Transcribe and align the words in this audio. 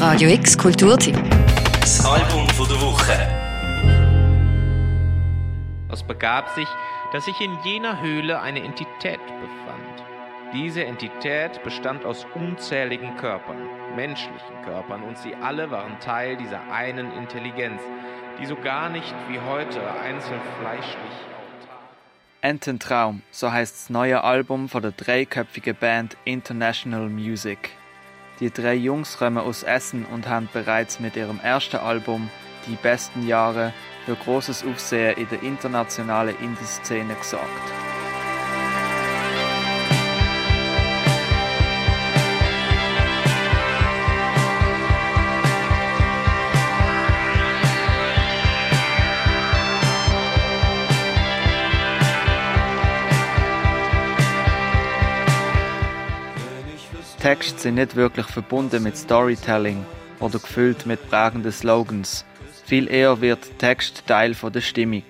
Radio 0.00 0.30
X 0.30 0.56
Kulturteam. 0.56 1.14
Das 1.78 2.02
Album 2.06 2.48
von 2.48 2.66
der 2.66 2.80
Woche. 2.80 3.12
Es 5.92 6.02
begab 6.02 6.48
sich, 6.54 6.66
dass 7.12 7.26
sich 7.26 7.38
in 7.42 7.54
jener 7.64 8.00
Höhle 8.00 8.40
eine 8.40 8.64
Entität 8.64 9.20
befand. 9.26 10.02
Diese 10.54 10.86
Entität 10.86 11.62
bestand 11.64 12.06
aus 12.06 12.26
unzähligen 12.34 13.14
Körpern, 13.18 13.58
menschlichen 13.94 14.62
Körpern, 14.64 15.02
und 15.02 15.18
sie 15.18 15.34
alle 15.34 15.70
waren 15.70 16.00
Teil 16.00 16.38
dieser 16.38 16.62
einen 16.72 17.12
Intelligenz, 17.18 17.82
die 18.40 18.46
so 18.46 18.56
gar 18.56 18.88
nicht 18.88 19.14
wie 19.28 19.38
heute 19.38 19.82
einzeln 20.02 20.40
fleischlich 20.60 20.96
Ententraum, 22.40 23.20
so 23.30 23.52
heißt 23.52 23.74
das 23.74 23.90
neue 23.90 24.24
Album 24.24 24.70
von 24.70 24.80
der 24.80 24.92
dreiköpfigen 24.92 25.76
Band 25.76 26.16
International 26.24 27.10
Music. 27.10 27.79
Die 28.40 28.50
drei 28.50 28.74
Jungs 28.74 29.18
kommen 29.18 29.36
aus 29.36 29.62
Essen 29.62 30.06
und 30.06 30.26
haben 30.26 30.48
bereits 30.52 30.98
mit 30.98 31.14
ihrem 31.14 31.38
ersten 31.40 31.76
Album 31.76 32.30
Die 32.66 32.76
besten 32.76 33.26
Jahre 33.26 33.72
für 34.06 34.14
großes 34.14 34.64
Aufsehen 34.64 35.18
in 35.18 35.28
der 35.28 35.42
internationalen 35.42 36.36
Indie-Szene 36.40 37.14
gesorgt. 37.14 37.89
Texte 57.20 57.60
sind 57.60 57.74
nicht 57.74 57.96
wirklich 57.96 58.24
verbunden 58.26 58.82
mit 58.82 58.96
Storytelling 58.96 59.84
oder 60.20 60.38
gefüllt 60.38 60.86
mit 60.86 61.10
prägenden 61.10 61.52
Slogans. 61.52 62.24
Viel 62.64 62.90
eher 62.90 63.20
wird 63.20 63.58
Text 63.58 64.06
Teil 64.06 64.32
von 64.32 64.50
der 64.50 64.62
Stimmung. 64.62 65.02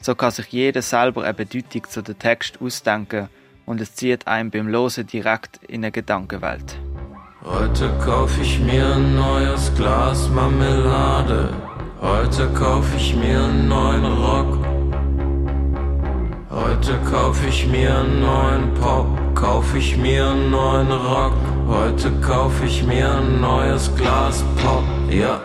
So 0.00 0.14
kann 0.14 0.30
sich 0.30 0.46
jeder 0.48 0.80
selber 0.80 1.24
eine 1.24 1.34
Bedeutung 1.34 1.84
zu 1.90 2.00
dem 2.00 2.18
Text 2.18 2.58
ausdenken 2.62 3.28
und 3.66 3.82
es 3.82 3.94
zieht 3.94 4.26
einem 4.26 4.50
beim 4.50 4.66
Losen 4.66 5.06
direkt 5.06 5.60
in 5.68 5.84
eine 5.84 5.92
Gedankenwelt. 5.92 6.78
Heute 7.44 7.92
kauf 8.02 8.34
ich 8.40 8.58
mir 8.58 8.94
ein 8.94 9.14
neues 9.14 9.74
Glas 9.74 10.30
Marmelade. 10.30 11.50
Heute 12.00 12.48
kauf 12.54 12.86
ich 12.96 13.14
mir 13.14 13.44
einen 13.44 13.68
neuen 13.68 14.04
Rock. 14.06 14.58
Heute 16.50 16.98
kauf 17.10 17.46
ich 17.46 17.66
mir 17.66 17.94
einen 17.98 18.20
neuen 18.20 18.72
Pop. 18.74 19.21
Kauf 19.34 19.74
ich 19.74 19.96
mir 19.96 20.28
einen 20.28 20.50
neuen 20.50 20.92
Rock. 20.92 21.34
Heute 21.66 22.12
kauf 22.20 22.52
ich 22.64 22.84
mir 22.84 23.10
ein 23.10 23.40
neues 23.40 23.94
Glas 23.96 24.44
Pop. 24.62 24.84
Ja. 25.10 25.40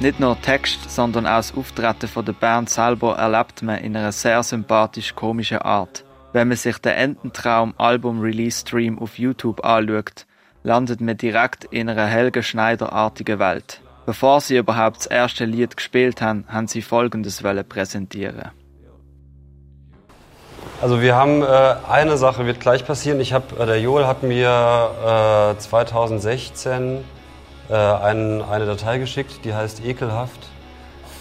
Nicht 0.00 0.20
nur 0.20 0.40
Text, 0.40 0.90
sondern 0.90 1.26
auch 1.26 1.38
das 1.38 1.52
Auftreten 1.56 2.24
der 2.24 2.32
Band 2.32 2.70
selber 2.70 3.16
erlebt 3.16 3.62
man 3.62 3.78
in 3.78 3.96
einer 3.96 4.12
sehr 4.12 4.42
sympathisch 4.44 5.12
komischen 5.14 5.58
Art. 5.58 6.04
Wenn 6.38 6.46
man 6.46 6.56
sich 6.56 6.78
den 6.78 6.92
Ententraum 6.92 7.74
Album 7.78 8.20
Release 8.20 8.60
Stream 8.60 9.00
auf 9.00 9.18
YouTube 9.18 9.64
anschaut, 9.64 10.24
landet 10.62 11.00
man 11.00 11.16
direkt 11.16 11.64
in 11.64 11.88
einer 11.88 12.06
Helge 12.06 12.44
Schneider-artigen 12.44 13.40
Welt. 13.40 13.80
Bevor 14.06 14.40
sie 14.40 14.56
überhaupt 14.56 14.98
das 14.98 15.06
erste 15.06 15.46
Lied 15.46 15.76
gespielt 15.76 16.22
haben, 16.22 16.44
haben 16.46 16.68
sie 16.68 16.80
folgendes 16.80 17.42
präsentieren. 17.68 18.52
Also 20.80 21.02
wir 21.02 21.16
haben 21.16 21.42
äh, 21.42 21.74
eine 21.90 22.16
Sache 22.16 22.46
wird 22.46 22.60
gleich 22.60 22.86
passieren. 22.86 23.18
Ich 23.18 23.32
hab, 23.32 23.58
äh, 23.58 23.66
der 23.66 23.80
Joel 23.80 24.06
hat 24.06 24.22
mir 24.22 25.56
äh, 25.56 25.58
2016 25.58 26.98
äh, 27.68 27.74
ein, 27.74 28.42
eine 28.42 28.64
Datei 28.64 28.98
geschickt, 28.98 29.40
die 29.44 29.54
heißt 29.54 29.84
ekelhaft. 29.84 30.38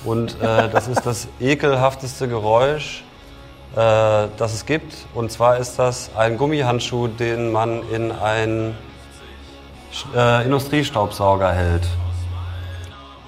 Und 0.05 0.39
äh, 0.43 0.69
das 0.69 0.87
ist 0.87 1.07
das 1.07 1.27
ekelhafteste 1.39 2.27
Geräusch, 2.27 3.03
äh, 3.73 4.27
das 4.37 4.53
es 4.53 4.65
gibt. 4.65 4.93
Und 5.13 5.31
zwar 5.31 5.57
ist 5.57 5.77
das 5.77 6.11
ein 6.15 6.37
Gummihandschuh, 6.37 7.07
den 7.07 7.51
man 7.51 7.87
in 7.89 8.11
einen 8.11 8.75
äh, 10.15 10.45
Industriestaubsauger 10.45 11.51
hält. 11.51 11.87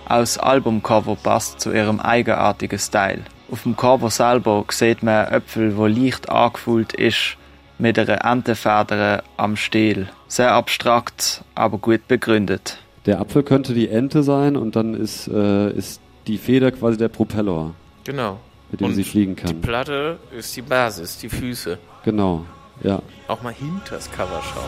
Aus 0.07 0.37
Albumcover 0.37 1.15
passt 1.15 1.59
zu 1.61 1.71
ihrem 1.71 1.99
eigenartigen 1.99 2.79
Style. 2.79 3.21
Auf 3.51 3.63
dem 3.63 3.75
Cover 3.75 4.09
selber 4.09 4.65
sieht 4.69 5.03
man 5.03 5.25
einen 5.25 5.35
Äpfel, 5.35 5.73
der 5.73 5.89
leicht 5.89 6.29
angefüllt 6.29 6.93
ist, 6.93 7.37
mit 7.77 7.97
einer 7.97 8.25
Entenfeder 8.25 9.23
am 9.37 9.55
Stiel. 9.55 10.09
Sehr 10.27 10.51
abstrakt, 10.51 11.43
aber 11.55 11.77
gut 11.77 12.07
begründet. 12.07 12.77
Der 13.05 13.19
Apfel 13.19 13.43
könnte 13.43 13.73
die 13.73 13.87
Ente 13.87 14.23
sein 14.23 14.55
und 14.55 14.75
dann 14.75 14.93
ist, 14.93 15.27
äh, 15.27 15.71
ist 15.71 16.01
die 16.27 16.37
Feder 16.37 16.71
quasi 16.71 16.97
der 16.97 17.07
Propeller. 17.07 17.71
Genau. 18.03 18.39
Mit 18.71 18.81
dem 18.81 18.87
und 18.87 18.93
sie 18.93 19.03
fliegen 19.03 19.35
kann. 19.35 19.47
Die 19.47 19.53
Platte 19.55 20.19
ist 20.31 20.55
die 20.55 20.61
Basis, 20.61 21.17
die 21.17 21.29
Füße. 21.29 21.79
Genau, 22.05 22.45
ja. 22.83 23.01
Auch 23.27 23.41
mal 23.41 23.53
hinter 23.53 23.95
das 23.95 24.11
Cover 24.11 24.41
schauen. 24.41 24.63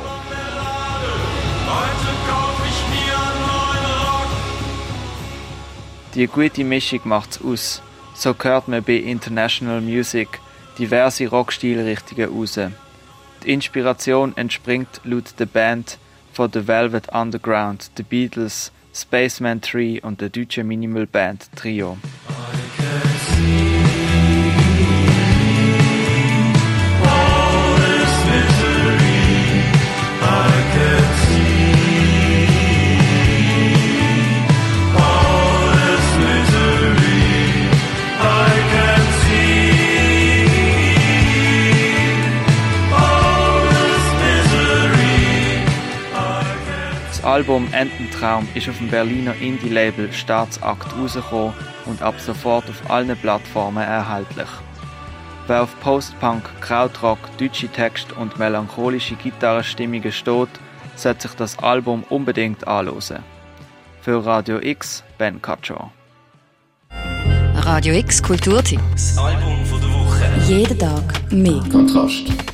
Heute 1.67 2.11
kauf 2.27 2.61
ich 2.65 2.81
mir 2.89 3.13
einen 3.15 3.41
neuen 3.47 3.85
Rock. 4.05 4.29
Die 6.15 6.27
gute 6.27 6.63
Mischung 6.63 7.01
macht's 7.05 7.39
aus. 7.43 7.81
So 8.13 8.35
hört 8.41 8.67
man 8.67 8.83
bei 8.83 8.95
International 8.95 9.81
Music 9.81 10.39
diverse 10.77 11.27
Rockstilrichtungen 11.27 12.29
raus. 12.29 12.59
Die 13.43 13.53
Inspiration 13.53 14.35
entspringt 14.37 15.01
laut 15.03 15.39
der 15.39 15.45
Band 15.45 15.97
von 16.33 16.51
The 16.51 16.67
Velvet 16.67 17.09
Underground, 17.13 17.91
The 17.97 18.03
Beatles, 18.03 18.71
Spaceman 18.93 19.61
3 19.61 20.01
und 20.01 20.21
der 20.21 20.29
deutschen 20.29 20.67
Minimal 20.67 21.07
Band 21.07 21.49
Trio. 21.55 21.97
Das 47.21 47.29
Album 47.29 47.67
Ententraum 47.71 48.47
ist 48.55 48.67
auf 48.67 48.79
dem 48.79 48.87
Berliner 48.87 49.35
Indie-Label 49.35 50.11
Staatsakt 50.11 50.87
rausgekommen 50.97 51.53
und 51.85 52.01
ab 52.01 52.15
sofort 52.19 52.67
auf 52.67 52.89
allen 52.89 53.15
Plattformen 53.15 53.83
erhältlich. 53.83 54.47
Wer 55.45 55.61
auf 55.61 55.79
Post-Punk, 55.81 56.43
Krautrock, 56.61 57.19
deutsche 57.37 57.67
Text 57.67 58.11
und 58.13 58.39
melancholische 58.39 59.13
Gitarrenstimmungen 59.17 60.11
steht, 60.11 60.49
sollte 60.95 61.27
sich 61.27 61.37
das 61.37 61.59
Album 61.59 62.03
unbedingt 62.09 62.67
anhören. 62.67 63.23
Für 64.01 64.25
Radio 64.25 64.59
X, 64.59 65.03
Ben 65.19 65.39
Katschow. 65.39 65.91
Radio 67.53 67.93
X 67.93 68.23
Kulturteam. 68.23 68.81
Das 68.93 69.15
Album 69.19 69.63
von 69.67 69.79
der 69.79 69.89
Woche. 69.91 70.23
Jeden 70.47 70.79
Tag 70.79 71.31
mehr. 71.31 71.61
Kontrast. 71.71 72.50